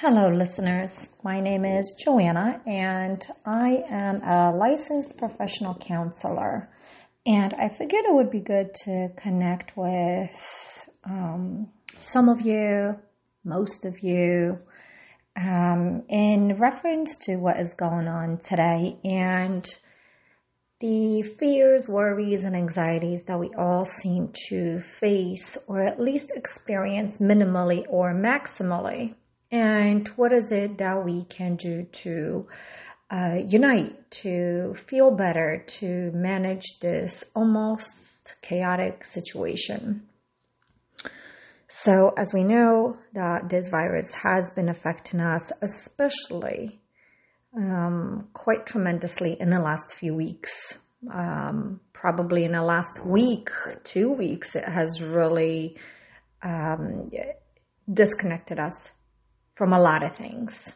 Hello, 0.00 0.28
listeners. 0.28 1.08
My 1.24 1.40
name 1.40 1.64
is 1.64 1.92
Joanna, 1.98 2.60
and 2.64 3.20
I 3.44 3.82
am 3.90 4.22
a 4.22 4.54
licensed 4.56 5.18
professional 5.18 5.74
counselor. 5.74 6.70
And 7.26 7.52
I 7.54 7.68
figured 7.68 8.04
it 8.04 8.14
would 8.14 8.30
be 8.30 8.38
good 8.38 8.74
to 8.84 9.08
connect 9.16 9.76
with 9.76 10.88
um, 11.02 11.70
some 11.96 12.28
of 12.28 12.42
you, 12.42 12.96
most 13.42 13.84
of 13.84 13.98
you, 14.04 14.60
um, 15.34 16.04
in 16.08 16.58
reference 16.60 17.16
to 17.24 17.34
what 17.34 17.58
is 17.58 17.74
going 17.74 18.06
on 18.06 18.38
today 18.38 18.98
and 19.02 19.68
the 20.78 21.22
fears, 21.22 21.88
worries, 21.88 22.44
and 22.44 22.54
anxieties 22.54 23.24
that 23.24 23.40
we 23.40 23.50
all 23.58 23.84
seem 23.84 24.32
to 24.46 24.78
face 24.78 25.58
or 25.66 25.82
at 25.82 25.98
least 26.00 26.30
experience 26.36 27.18
minimally 27.18 27.84
or 27.88 28.14
maximally. 28.14 29.16
And 29.50 30.06
what 30.08 30.32
is 30.32 30.52
it 30.52 30.78
that 30.78 31.04
we 31.04 31.24
can 31.24 31.56
do 31.56 31.84
to 31.84 32.46
uh, 33.10 33.36
unite, 33.46 34.10
to 34.10 34.74
feel 34.74 35.10
better, 35.10 35.64
to 35.66 36.10
manage 36.12 36.78
this 36.80 37.24
almost 37.34 38.34
chaotic 38.42 39.04
situation? 39.04 40.06
So, 41.68 42.12
as 42.16 42.32
we 42.34 42.44
know, 42.44 42.98
that 43.14 43.48
this 43.48 43.68
virus 43.68 44.14
has 44.14 44.50
been 44.54 44.68
affecting 44.68 45.20
us, 45.20 45.50
especially 45.62 46.80
um, 47.56 48.28
quite 48.34 48.66
tremendously 48.66 49.36
in 49.38 49.50
the 49.50 49.60
last 49.60 49.94
few 49.94 50.14
weeks. 50.14 50.78
Um, 51.12 51.80
probably 51.92 52.44
in 52.44 52.52
the 52.52 52.62
last 52.62 53.04
week, 53.04 53.50
two 53.84 54.10
weeks, 54.12 54.56
it 54.56 54.64
has 54.64 55.00
really 55.00 55.76
um, 56.42 57.10
disconnected 57.90 58.58
us 58.58 58.90
from 59.58 59.72
a 59.72 59.80
lot 59.80 60.04
of 60.04 60.14
things, 60.14 60.72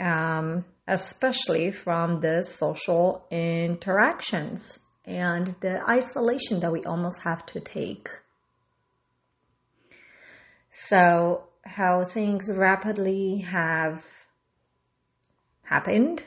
um, 0.00 0.64
especially 0.88 1.70
from 1.70 2.20
the 2.20 2.40
social 2.42 3.26
interactions 3.30 4.78
and 5.04 5.54
the 5.60 5.86
isolation 5.86 6.60
that 6.60 6.72
we 6.72 6.82
almost 6.84 7.20
have 7.20 7.44
to 7.44 7.60
take. 7.60 8.08
So, 10.70 11.44
how 11.66 12.04
things 12.04 12.50
rapidly 12.50 13.40
have 13.40 14.02
happened, 15.64 16.24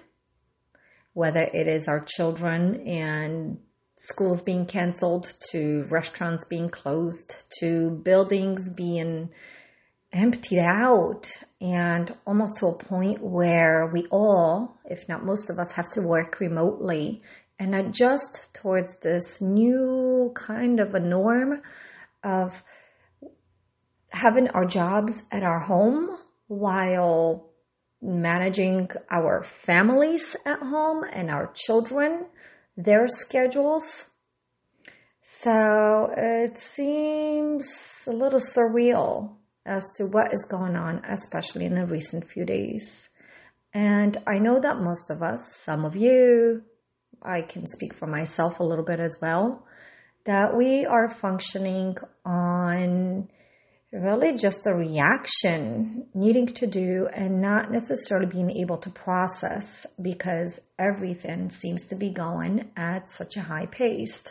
whether 1.14 1.42
it 1.42 1.68
is 1.68 1.88
our 1.88 2.06
children 2.06 2.88
and 2.88 3.58
schools 3.96 4.44
being 4.44 4.68
canceled, 4.68 5.34
to 5.50 5.84
restaurants 5.90 6.46
being 6.46 6.70
closed, 6.70 7.44
to 7.60 7.90
buildings 7.90 8.70
being 8.70 9.32
emptied 10.12 10.60
out 10.60 11.28
and 11.60 12.16
almost 12.26 12.58
to 12.58 12.68
a 12.68 12.74
point 12.74 13.22
where 13.22 13.90
we 13.92 14.06
all, 14.06 14.78
if 14.86 15.08
not 15.10 15.26
most 15.26 15.50
of 15.50 15.60
us, 15.60 15.74
have 15.74 15.90
to 15.90 16.02
work 16.02 16.40
remotely 16.40 17.22
and 17.60 17.76
adjust 17.76 18.50
towards 18.54 18.98
this 18.98 19.42
new 19.42 20.32
kind 20.36 20.80
of 20.80 20.94
a 20.94 21.00
norm 21.00 21.62
of 22.24 22.64
having 24.10 24.48
our 24.50 24.66
jobs 24.66 25.24
at 25.32 25.44
our 25.44 25.60
home 25.60 26.18
while 26.48 27.50
managing 28.02 28.90
our 29.12 29.44
families 29.44 30.36
at 30.46 30.60
home 30.60 31.04
and 31.12 31.30
our 31.30 31.52
children, 31.54 32.26
their 32.76 33.08
schedules. 33.08 34.08
So 35.22 36.14
it 36.16 36.56
seems 36.56 38.06
a 38.08 38.12
little 38.12 38.40
surreal 38.40 39.37
as 39.68 39.92
to 39.98 40.06
what 40.06 40.34
is 40.34 40.48
going 40.50 40.76
on, 40.76 41.04
especially 41.08 41.66
in 41.66 41.76
the 41.76 41.86
recent 41.86 42.28
few 42.28 42.46
days. 42.46 43.10
And 43.74 44.18
I 44.26 44.40
know 44.40 44.60
that 44.60 44.82
most 44.82 45.12
of 45.12 45.22
us, 45.22 45.56
some 45.58 45.86
of 45.86 45.96
you, 45.96 46.64
I 47.22 47.42
can 47.42 47.68
speak 47.68 47.94
for 47.94 48.08
myself 48.08 48.60
a 48.60 48.64
little 48.64 48.86
bit 48.86 49.00
as 49.00 49.18
well, 49.22 49.66
that 50.26 50.56
we 50.56 50.86
are 50.86 51.10
functioning 51.10 51.98
on 52.26 53.30
really 53.92 54.36
just 54.36 54.68
a 54.68 54.74
reaction 54.74 56.08
needing 56.14 56.48
to 56.48 56.68
do 56.68 57.08
and 57.14 57.42
not 57.42 57.72
necessarily 57.72 58.26
being 58.26 58.52
able 58.52 58.78
to 58.78 58.90
process 58.90 59.86
because 60.02 60.60
everything 60.78 61.50
seems 61.50 61.88
to 61.88 61.96
be 61.96 62.10
going 62.10 62.70
at 62.76 63.10
such 63.10 63.38
a 63.38 63.42
high 63.42 63.66
pace. 63.66 64.24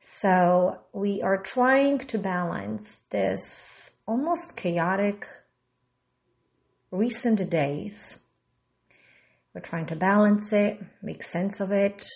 So 0.00 0.78
we 0.92 1.22
are 1.22 1.42
trying 1.42 1.98
to 1.98 2.18
balance 2.18 3.00
this 3.10 3.90
almost 4.08 4.56
chaotic 4.56 5.26
recent 6.90 7.50
days. 7.50 8.18
We're 9.54 9.60
trying 9.60 9.84
to 9.86 9.96
balance 9.96 10.50
it, 10.50 10.80
make 11.02 11.22
sense 11.22 11.60
of 11.60 11.72
it, 11.72 12.08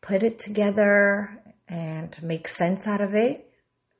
put 0.00 0.22
it 0.22 0.38
together, 0.38 1.42
and 1.68 2.16
make 2.22 2.48
sense 2.48 2.86
out 2.86 3.02
of 3.02 3.14
it. 3.14 3.50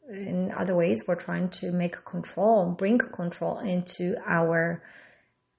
In 0.08 0.52
other 0.56 0.74
ways, 0.74 1.04
we're 1.06 1.16
trying 1.16 1.50
to 1.60 1.70
make 1.70 2.02
control, 2.06 2.70
bring 2.70 2.96
control 2.98 3.58
into 3.58 4.16
our 4.26 4.82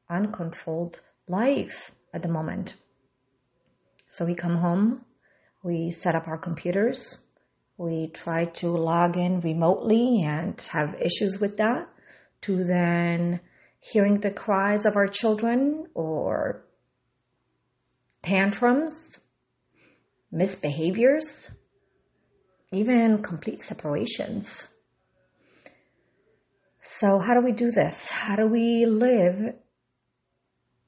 uncontrolled 0.10 1.02
life 1.28 1.92
at 2.16 2.24
the 2.24 2.30
moment. 2.30 2.76
So 4.08 4.26
we 4.26 4.34
come 4.34 4.58
home, 4.58 5.06
we 5.62 5.92
set 5.92 6.16
up 6.16 6.28
our 6.28 6.38
computers, 6.38 7.20
we 7.78 8.08
try 8.08 8.46
to 8.46 8.70
log 8.70 9.18
in 9.18 9.42
remotely 9.42 10.24
and 10.24 10.60
have 10.72 10.96
issues 11.02 11.40
with 11.40 11.58
that 11.58 11.88
to 12.42 12.64
then 12.64 13.42
hearing 13.80 14.20
the 14.20 14.32
cries 14.32 14.86
of 14.86 14.96
our 14.96 15.08
children 15.08 15.88
or 15.94 16.66
tantrums, 18.22 19.20
misbehaviors, 20.34 21.50
even 22.72 23.22
complete 23.22 23.60
separations. 23.60 24.68
So, 26.82 27.20
how 27.20 27.34
do 27.34 27.42
we 27.42 27.52
do 27.52 27.72
this? 27.72 28.10
How 28.10 28.36
do 28.36 28.48
we 28.48 28.86
live 28.86 29.56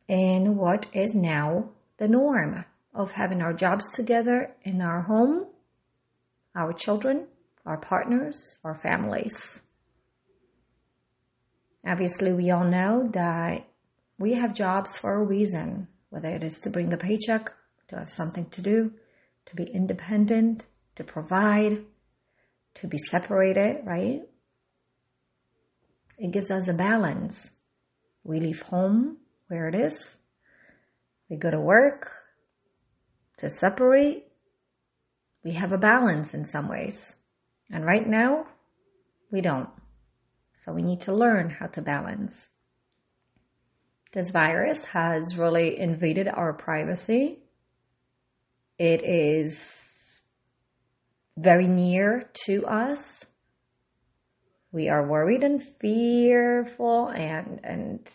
in 0.08 0.56
what 0.56 0.88
is 0.94 1.14
now 1.14 1.72
the 1.98 2.08
norm 2.08 2.66
of 2.94 3.12
having 3.12 3.42
our 3.42 3.54
jobs 3.54 3.92
together 3.92 4.56
in 4.64 4.82
our 4.82 5.02
home 5.02 5.48
our 6.58 6.74
children, 6.74 7.28
our 7.66 7.78
partners, 7.78 8.58
our 8.64 8.76
families. 8.76 9.62
Obviously, 11.86 12.34
we 12.34 12.50
all 12.52 12.66
know 12.66 13.08
that 13.14 13.66
we 14.18 14.34
have 14.34 14.54
jobs 14.54 14.98
for 14.98 15.14
a 15.14 15.24
reason, 15.24 15.88
whether 16.10 16.30
it 16.30 16.44
is 16.44 16.60
to 16.62 16.70
bring 16.70 16.92
a 16.92 16.98
paycheck, 16.98 17.54
to 17.90 17.98
have 17.98 18.10
something 18.10 18.50
to 18.50 18.62
do, 18.62 18.92
to 19.46 19.56
be 19.56 19.64
independent, 19.64 20.66
to 20.96 21.04
provide, 21.04 21.86
to 22.74 22.88
be 22.88 22.98
separated, 22.98 23.86
right? 23.86 24.22
It 26.18 26.32
gives 26.32 26.50
us 26.50 26.68
a 26.68 26.74
balance. 26.74 27.52
We 28.24 28.40
leave 28.40 28.64
home 28.64 29.18
where 29.48 29.70
it 29.70 29.76
is. 29.76 30.18
We 31.30 31.38
go 31.38 31.52
to 31.52 31.60
work 31.60 32.12
to 33.38 33.50
separate 33.50 34.27
we 35.48 35.54
have 35.54 35.72
a 35.72 35.78
balance 35.78 36.34
in 36.34 36.44
some 36.44 36.68
ways. 36.68 37.16
And 37.72 37.86
right 37.86 38.06
now, 38.06 38.48
we 39.32 39.40
don't. 39.40 39.70
So 40.54 40.74
we 40.74 40.82
need 40.82 41.00
to 41.02 41.14
learn 41.14 41.52
how 41.52 41.68
to 41.68 41.82
balance. 41.82 42.50
This 44.12 44.30
virus 44.30 44.84
has 44.86 45.38
really 45.38 45.80
invaded 45.80 46.28
our 46.28 46.52
privacy. 46.52 47.40
It 48.78 49.02
is 49.06 50.24
very 51.38 51.68
near 51.68 52.30
to 52.46 52.66
us. 52.66 53.26
We 54.74 54.90
are 54.90 55.08
worried 55.08 55.44
and 55.44 55.64
fearful 55.64 57.08
and, 57.08 57.62
and 57.64 58.12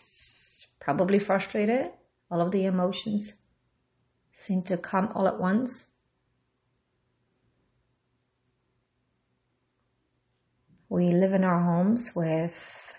probably 0.79 1.17
frustrated. 1.17 1.89
All 2.29 2.41
of 2.41 2.51
the 2.51 2.65
emotions 2.65 3.33
seem 4.33 4.61
to 4.63 4.77
come 4.77 5.09
all 5.15 5.27
at 5.27 5.39
once. 5.39 5.87
We 10.93 11.09
live 11.09 11.33
in 11.33 11.43
our 11.43 11.59
homes 11.59 12.11
with 12.15 12.95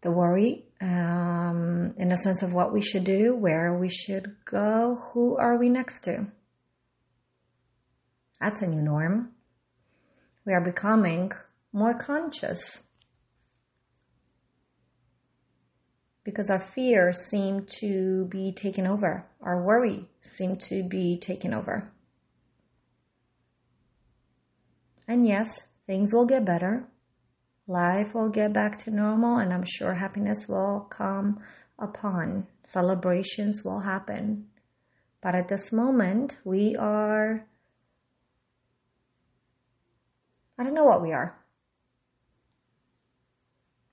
the 0.00 0.10
worry 0.10 0.64
um, 0.80 1.94
in 1.96 2.10
a 2.10 2.16
sense 2.16 2.42
of 2.42 2.52
what 2.52 2.72
we 2.72 2.80
should 2.80 3.04
do, 3.04 3.36
where 3.36 3.78
we 3.78 3.88
should 3.88 4.34
go, 4.44 4.96
who 5.12 5.36
are 5.36 5.56
we 5.56 5.68
next 5.68 6.02
to. 6.02 6.26
That's 8.40 8.62
a 8.62 8.66
new 8.66 8.82
norm. 8.82 9.30
We 10.44 10.54
are 10.54 10.60
becoming 10.60 11.30
more 11.72 11.94
conscious 11.94 12.82
because 16.24 16.50
our 16.50 16.58
fears 16.58 17.18
seem 17.30 17.64
to 17.78 18.24
be 18.24 18.50
taken 18.50 18.88
over, 18.88 19.24
our 19.40 19.62
worry 19.62 20.08
seem 20.20 20.56
to 20.56 20.82
be 20.82 21.16
taken 21.16 21.54
over. 21.54 21.92
And 25.06 25.28
yes, 25.28 25.60
things 25.86 26.12
will 26.12 26.26
get 26.26 26.44
better 26.44 26.88
life 27.66 28.14
will 28.14 28.28
get 28.28 28.52
back 28.52 28.78
to 28.78 28.90
normal 28.90 29.38
and 29.38 29.52
I'm 29.52 29.64
sure 29.64 29.94
happiness 29.94 30.46
will 30.48 30.86
come 30.90 31.40
upon. 31.78 32.46
Celebrations 32.62 33.62
will 33.64 33.80
happen. 33.80 34.46
But 35.22 35.34
at 35.34 35.48
this 35.48 35.72
moment, 35.72 36.38
we 36.44 36.76
are, 36.76 37.46
I 40.58 40.62
don't 40.62 40.74
know 40.74 40.84
what 40.84 41.02
we 41.02 41.12
are. 41.12 41.38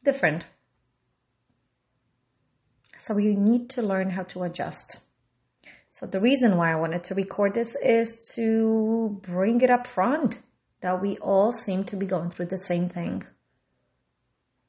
Different. 0.04 0.46
So 2.98 3.14
we 3.14 3.36
need 3.36 3.70
to 3.72 3.82
learn 3.82 4.12
how 4.12 4.24
to 4.24 4.44
adjust. 4.44 4.98
So 5.92 6.06
the 6.06 6.20
reason 6.20 6.58
why 6.58 6.72
I 6.72 6.76
wanted 6.76 7.04
to 7.06 7.16
record 7.16 7.54
this 7.54 7.76
is 7.82 8.18
to 8.36 9.20
bring 9.22 9.62
it 9.62 9.70
up 9.70 9.88
front 9.88 10.40
that 10.82 11.02
we 11.02 11.18
all 11.18 11.52
seem 11.52 11.84
to 11.86 11.96
be 11.96 12.06
going 12.06 12.30
through 12.30 12.48
the 12.48 12.58
same 12.58 12.90
thing. 12.90 13.24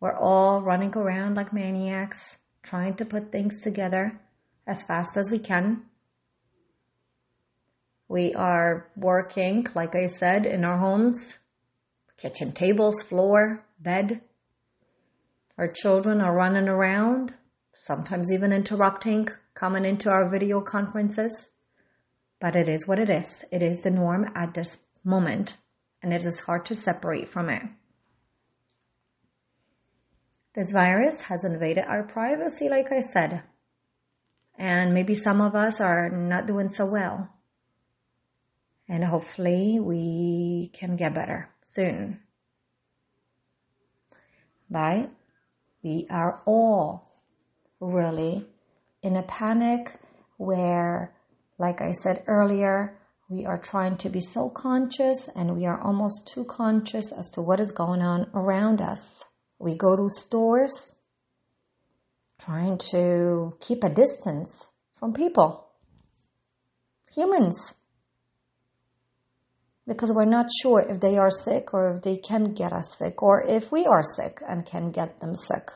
We're 0.02 0.18
all 0.18 0.62
running 0.62 0.92
around 0.96 1.36
like 1.36 1.52
maniacs, 1.52 2.36
trying 2.64 2.96
to 2.96 3.04
put 3.04 3.30
things 3.30 3.60
together 3.60 4.18
as 4.66 4.82
fast 4.82 5.16
as 5.16 5.30
we 5.30 5.38
can. 5.38 5.82
We 8.08 8.34
are 8.34 8.88
working, 8.96 9.64
like 9.76 9.94
I 9.94 10.06
said, 10.06 10.44
in 10.44 10.64
our 10.64 10.78
homes, 10.78 11.38
kitchen 12.16 12.50
tables, 12.50 13.00
floor, 13.00 13.64
bed. 13.78 14.22
Our 15.56 15.68
children 15.68 16.20
are 16.20 16.34
running 16.34 16.66
around, 16.66 17.34
sometimes 17.72 18.32
even 18.32 18.52
interrupting, 18.52 19.28
coming 19.54 19.84
into 19.84 20.10
our 20.10 20.28
video 20.28 20.60
conferences. 20.60 21.50
But 22.40 22.56
it 22.56 22.68
is 22.68 22.88
what 22.88 22.98
it 22.98 23.08
is. 23.08 23.44
It 23.52 23.62
is 23.62 23.82
the 23.82 23.90
norm 23.90 24.26
at 24.34 24.54
this 24.54 24.78
moment, 25.04 25.58
and 26.02 26.12
it 26.12 26.22
is 26.26 26.40
hard 26.40 26.66
to 26.66 26.74
separate 26.74 27.28
from 27.28 27.48
it. 27.48 27.62
This 30.54 30.70
virus 30.70 31.22
has 31.22 31.44
invaded 31.44 31.84
our 31.86 32.02
privacy, 32.02 32.68
like 32.68 32.92
I 32.92 33.00
said. 33.00 33.42
And 34.58 34.92
maybe 34.92 35.14
some 35.14 35.40
of 35.40 35.54
us 35.54 35.80
are 35.80 36.10
not 36.10 36.46
doing 36.46 36.68
so 36.68 36.84
well. 36.84 37.30
And 38.86 39.04
hopefully 39.04 39.80
we 39.80 40.70
can 40.74 40.96
get 40.96 41.14
better 41.14 41.48
soon. 41.64 42.20
But 44.70 45.10
we 45.82 46.06
are 46.10 46.42
all 46.44 47.08
really 47.80 48.46
in 49.02 49.16
a 49.16 49.22
panic 49.22 49.98
where, 50.36 51.14
like 51.58 51.80
I 51.80 51.92
said 51.92 52.24
earlier, 52.26 52.98
we 53.30 53.46
are 53.46 53.58
trying 53.58 53.96
to 53.98 54.10
be 54.10 54.20
so 54.20 54.50
conscious 54.50 55.28
and 55.34 55.56
we 55.56 55.64
are 55.64 55.80
almost 55.80 56.28
too 56.28 56.44
conscious 56.44 57.10
as 57.10 57.30
to 57.30 57.40
what 57.40 57.60
is 57.60 57.72
going 57.72 58.02
on 58.02 58.30
around 58.34 58.82
us. 58.82 59.24
We 59.62 59.76
go 59.76 59.94
to 59.94 60.08
stores 60.10 60.92
trying 62.40 62.78
to 62.90 63.54
keep 63.60 63.84
a 63.84 63.88
distance 63.88 64.66
from 64.98 65.12
people, 65.12 65.68
humans, 67.14 67.72
because 69.86 70.10
we're 70.10 70.24
not 70.24 70.46
sure 70.60 70.80
if 70.80 70.98
they 70.98 71.16
are 71.16 71.30
sick 71.30 71.72
or 71.72 71.92
if 71.94 72.02
they 72.02 72.16
can 72.16 72.54
get 72.54 72.72
us 72.72 72.98
sick 72.98 73.22
or 73.22 73.46
if 73.46 73.70
we 73.70 73.86
are 73.86 74.02
sick 74.02 74.42
and 74.44 74.66
can 74.66 74.90
get 74.90 75.20
them 75.20 75.36
sick. 75.36 75.70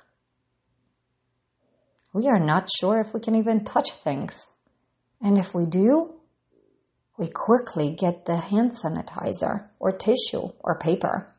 We 2.12 2.26
are 2.26 2.40
not 2.40 2.68
sure 2.80 2.98
if 2.98 3.14
we 3.14 3.20
can 3.20 3.36
even 3.36 3.62
touch 3.62 3.92
things. 3.92 4.48
And 5.20 5.38
if 5.38 5.54
we 5.54 5.64
do, 5.64 6.14
we 7.16 7.28
quickly 7.28 7.94
get 7.96 8.24
the 8.24 8.38
hand 8.38 8.72
sanitizer 8.72 9.68
or 9.78 9.92
tissue 9.92 10.48
or 10.58 10.76
paper. 10.76 11.35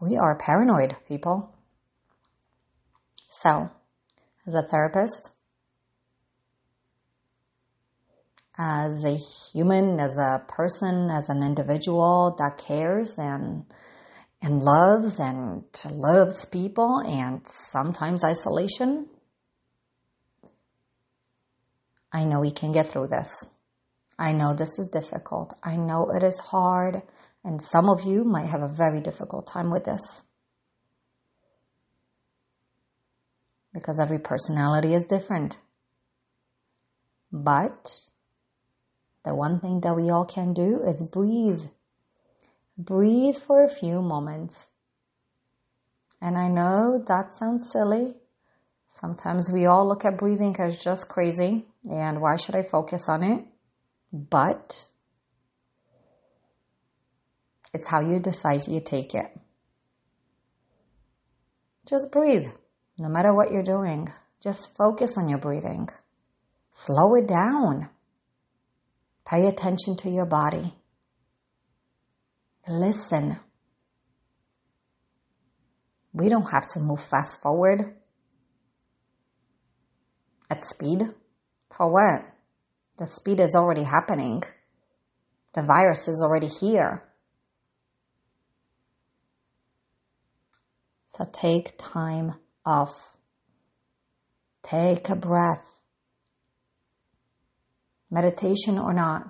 We 0.00 0.16
are 0.16 0.38
paranoid 0.38 0.96
people. 1.08 1.54
So, 3.30 3.70
as 4.46 4.54
a 4.54 4.62
therapist, 4.62 5.30
as 8.56 9.04
a 9.04 9.16
human, 9.16 10.00
as 10.00 10.16
a 10.18 10.42
person, 10.48 11.10
as 11.10 11.28
an 11.28 11.42
individual 11.42 12.34
that 12.38 12.58
cares 12.58 13.14
and 13.18 13.64
and 14.40 14.62
loves 14.62 15.18
and 15.18 15.64
loves 15.90 16.44
people 16.44 17.00
and 17.00 17.44
sometimes 17.44 18.24
isolation, 18.24 19.08
I 22.12 22.24
know 22.24 22.40
we 22.40 22.52
can 22.52 22.70
get 22.70 22.88
through 22.88 23.08
this. 23.08 23.44
I 24.18 24.32
know 24.32 24.54
this 24.54 24.78
is 24.78 24.88
difficult. 24.88 25.54
I 25.62 25.76
know 25.76 26.06
it 26.14 26.22
is 26.22 26.38
hard. 26.38 27.02
And 27.44 27.62
some 27.62 27.88
of 27.88 28.02
you 28.02 28.24
might 28.24 28.48
have 28.48 28.62
a 28.62 28.68
very 28.68 29.00
difficult 29.00 29.46
time 29.46 29.70
with 29.70 29.84
this. 29.84 30.22
Because 33.72 34.00
every 34.00 34.18
personality 34.18 34.94
is 34.94 35.04
different. 35.04 35.58
But 37.30 38.08
the 39.24 39.34
one 39.34 39.60
thing 39.60 39.80
that 39.80 39.94
we 39.94 40.10
all 40.10 40.24
can 40.24 40.52
do 40.52 40.80
is 40.86 41.08
breathe. 41.12 41.66
Breathe 42.76 43.36
for 43.36 43.62
a 43.62 43.68
few 43.68 44.00
moments. 44.02 44.66
And 46.20 46.36
I 46.36 46.48
know 46.48 47.02
that 47.06 47.34
sounds 47.34 47.70
silly. 47.70 48.14
Sometimes 48.88 49.50
we 49.52 49.66
all 49.66 49.86
look 49.86 50.04
at 50.04 50.18
breathing 50.18 50.56
as 50.58 50.82
just 50.82 51.08
crazy 51.08 51.66
and 51.88 52.20
why 52.20 52.36
should 52.36 52.54
I 52.54 52.62
focus 52.62 53.08
on 53.08 53.22
it? 53.22 53.44
But 54.12 54.88
it's 57.78 57.86
how 57.86 58.00
you 58.00 58.18
decide 58.18 58.66
you 58.66 58.80
take 58.80 59.14
it. 59.14 59.30
Just 61.88 62.10
breathe. 62.10 62.48
No 62.98 63.08
matter 63.08 63.32
what 63.32 63.52
you're 63.52 63.62
doing, 63.62 64.08
just 64.42 64.76
focus 64.76 65.16
on 65.16 65.28
your 65.28 65.38
breathing. 65.38 65.88
Slow 66.72 67.14
it 67.14 67.28
down. 67.28 67.88
Pay 69.24 69.46
attention 69.46 69.96
to 69.98 70.10
your 70.10 70.26
body. 70.26 70.74
Listen. 72.66 73.38
We 76.12 76.28
don't 76.28 76.50
have 76.50 76.66
to 76.74 76.80
move 76.80 77.00
fast 77.08 77.40
forward 77.40 77.94
at 80.50 80.64
speed. 80.64 81.02
For 81.76 81.92
what? 81.92 82.24
The 82.98 83.06
speed 83.06 83.38
is 83.38 83.54
already 83.54 83.84
happening. 83.84 84.42
The 85.54 85.62
virus 85.62 86.08
is 86.08 86.20
already 86.24 86.48
here. 86.48 87.07
So 91.08 91.24
take 91.32 91.72
time 91.78 92.34
off. 92.66 93.16
Take 94.62 95.08
a 95.08 95.16
breath. 95.16 95.64
Meditation 98.10 98.78
or 98.78 98.92
not, 98.92 99.22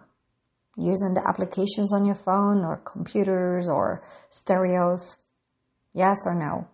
using 0.77 1.15
the 1.15 1.27
applications 1.27 1.93
on 1.93 2.05
your 2.05 2.17
phone 2.17 2.65
or 2.65 2.83
computers 2.85 3.69
or 3.69 4.03
stereos. 4.29 5.17
Yes 5.95 6.19
or 6.27 6.35
no? 6.35 6.69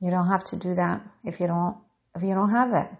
You 0.00 0.10
don't 0.10 0.28
have 0.28 0.44
to 0.44 0.56
do 0.56 0.74
that 0.74 1.02
if 1.22 1.38
you 1.38 1.46
don't, 1.46 1.76
if 2.14 2.22
you 2.22 2.34
don't 2.34 2.50
have 2.50 2.72
it. 2.72 2.90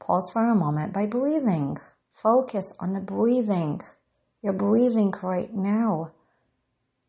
Pause 0.00 0.30
for 0.32 0.50
a 0.50 0.54
moment 0.54 0.92
by 0.92 1.06
breathing. 1.06 1.78
Focus 2.10 2.72
on 2.80 2.92
the 2.92 3.00
breathing. 3.00 3.80
You're 4.42 4.52
breathing 4.52 5.12
right 5.22 5.52
now. 5.52 6.12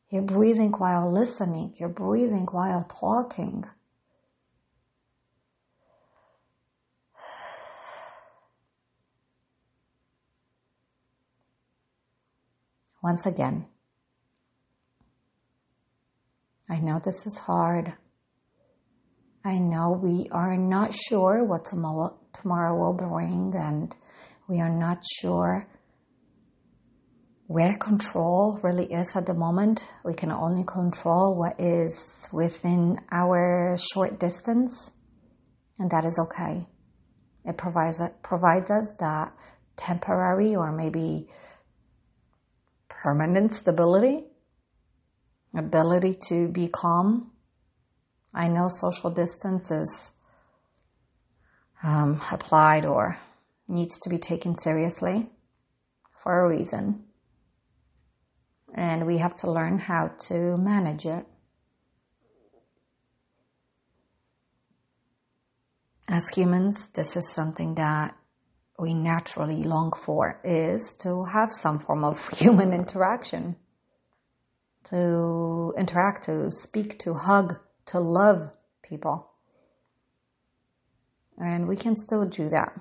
You're 0.09 0.21
breathing 0.21 0.71
while 0.71 1.11
listening. 1.11 1.73
You're 1.77 1.89
breathing 1.89 2.47
while 2.49 2.83
talking. 2.83 3.65
Once 13.03 13.25
again, 13.25 13.65
I 16.69 16.79
know 16.79 16.99
this 17.03 17.25
is 17.25 17.37
hard. 17.37 17.93
I 19.45 19.57
know 19.59 19.91
we 19.91 20.27
are 20.31 20.57
not 20.57 20.93
sure 20.93 21.43
what 21.45 21.63
tomorrow, 21.65 22.17
tomorrow 22.33 22.75
will 22.77 22.93
bring, 22.93 23.53
and 23.55 23.95
we 24.47 24.59
are 24.59 24.69
not 24.69 25.03
sure 25.19 25.67
where 27.47 27.77
control 27.77 28.59
really 28.61 28.91
is 28.91 29.15
at 29.15 29.25
the 29.25 29.33
moment. 29.33 29.85
We 30.03 30.13
can 30.13 30.31
only 30.31 30.65
control 30.65 31.35
what 31.35 31.59
is 31.59 32.27
within 32.31 32.99
our 33.09 33.77
short 33.93 34.19
distance, 34.19 34.91
and 35.79 35.89
that 35.91 36.05
is 36.05 36.19
okay. 36.19 36.67
It 37.45 37.57
provides 37.57 38.01
provides 38.21 38.69
us 38.69 38.91
that 38.99 39.33
temporary 39.77 40.55
or 40.57 40.73
maybe 40.73 41.29
permanent 42.89 43.53
stability, 43.53 44.25
ability 45.55 46.15
to 46.27 46.49
be 46.49 46.67
calm. 46.67 47.31
I 48.33 48.49
know 48.49 48.67
social 48.67 49.09
distance 49.09 49.71
is 49.71 50.11
um, 51.81 52.21
applied 52.29 52.85
or 52.85 53.17
needs 53.69 53.99
to 53.99 54.09
be 54.09 54.17
taken 54.17 54.57
seriously 54.57 55.29
for 56.21 56.43
a 56.43 56.49
reason. 56.49 57.06
And 58.87 59.05
we 59.05 59.17
have 59.17 59.35
to 59.35 59.51
learn 59.51 59.77
how 59.77 60.07
to 60.17 60.55
manage 60.55 61.05
it. 61.05 61.25
As 66.07 66.29
humans, 66.29 66.87
this 66.93 67.17
is 67.17 67.29
something 67.33 67.75
that 67.75 68.15
we 68.79 68.93
naturally 68.93 69.63
long 69.63 69.91
for 69.91 70.39
is 70.45 70.93
to 70.99 71.25
have 71.25 71.51
some 71.51 71.79
form 71.79 72.05
of 72.05 72.29
human 72.39 72.71
interaction. 72.71 73.57
To 74.85 75.73
interact, 75.77 76.23
to 76.25 76.49
speak, 76.49 76.99
to 76.99 77.13
hug, 77.13 77.59
to 77.87 77.99
love 77.99 78.51
people. 78.83 79.29
And 81.37 81.67
we 81.67 81.75
can 81.75 81.93
still 81.97 82.25
do 82.25 82.47
that 82.49 82.71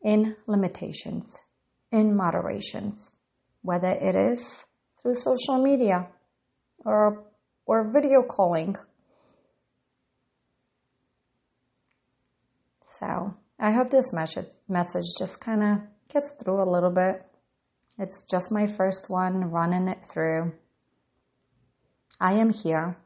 in 0.00 0.34
limitations, 0.46 1.36
in 1.92 2.16
moderations, 2.16 3.10
whether 3.60 3.90
it 3.90 4.16
is 4.16 4.64
through 5.08 5.14
social 5.14 5.62
media 5.62 6.06
or, 6.84 7.24
or 7.66 7.90
video 7.90 8.22
calling. 8.22 8.76
So 12.80 13.34
I 13.58 13.72
hope 13.72 13.90
this 13.90 14.12
message, 14.12 14.48
message 14.68 15.04
just 15.18 15.40
kind 15.40 15.62
of 15.62 15.78
gets 16.12 16.32
through 16.32 16.62
a 16.62 16.68
little 16.70 16.90
bit. 16.90 17.24
It's 17.98 18.22
just 18.22 18.52
my 18.52 18.66
first 18.66 19.08
one 19.08 19.50
running 19.50 19.88
it 19.88 20.06
through. 20.10 20.52
I 22.20 22.34
am 22.34 22.50
here 22.50 22.96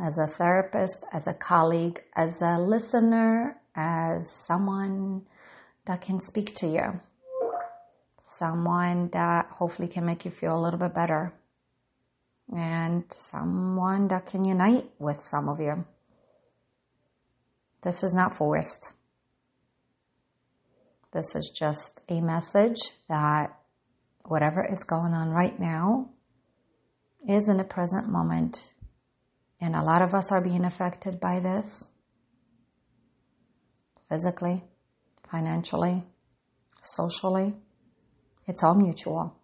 as 0.00 0.18
a 0.18 0.26
therapist, 0.26 1.04
as 1.12 1.26
a 1.26 1.34
colleague, 1.34 2.02
as 2.16 2.42
a 2.42 2.58
listener, 2.58 3.60
as 3.74 4.30
someone 4.46 5.22
that 5.86 6.00
can 6.00 6.20
speak 6.20 6.54
to 6.56 6.66
you, 6.66 7.00
someone 8.20 9.10
that 9.12 9.46
hopefully 9.50 9.88
can 9.88 10.04
make 10.04 10.24
you 10.24 10.30
feel 10.30 10.56
a 10.56 10.62
little 10.62 10.78
bit 10.78 10.94
better, 10.94 11.32
and 12.54 13.04
someone 13.10 14.08
that 14.08 14.26
can 14.26 14.44
unite 14.44 14.90
with 14.98 15.22
some 15.22 15.48
of 15.48 15.60
you. 15.60 15.84
This 17.82 18.02
is 18.02 18.14
not 18.14 18.34
forced. 18.34 18.92
This 21.12 21.34
is 21.34 21.52
just 21.54 22.02
a 22.08 22.20
message 22.20 22.78
that 23.08 23.56
whatever 24.24 24.64
is 24.64 24.84
going 24.84 25.14
on 25.14 25.30
right 25.30 25.58
now 25.58 26.10
is 27.26 27.48
in 27.48 27.56
the 27.56 27.64
present 27.64 28.08
moment. 28.08 28.72
And 29.60 29.74
a 29.74 29.82
lot 29.82 30.02
of 30.02 30.14
us 30.14 30.30
are 30.30 30.40
being 30.40 30.64
affected 30.64 31.18
by 31.18 31.40
this 31.40 31.84
physically, 34.08 34.62
financially, 35.30 36.04
socially. 36.82 37.54
It's 38.48 38.62
all 38.64 38.74
mutual. 38.74 39.36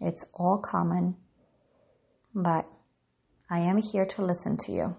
It's 0.00 0.24
all 0.32 0.58
common. 0.58 1.16
But 2.34 2.66
I 3.50 3.60
am 3.60 3.76
here 3.76 4.06
to 4.06 4.24
listen 4.24 4.56
to 4.64 4.72
you. 4.72 4.96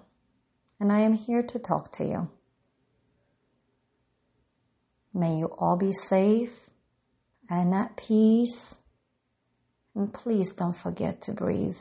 And 0.80 0.92
I 0.92 1.00
am 1.02 1.14
here 1.14 1.42
to 1.42 1.60
talk 1.60 1.92
to 1.94 2.06
you. 2.06 2.30
May 5.14 5.38
you 5.38 5.48
all 5.58 5.78
be 5.78 5.92
safe 5.94 6.70
and 7.50 7.74
at 7.74 7.98
peace. 7.98 8.76
And 9.96 10.14
please 10.14 10.54
don't 10.54 10.78
forget 10.78 11.22
to 11.24 11.32
breathe. 11.32 11.80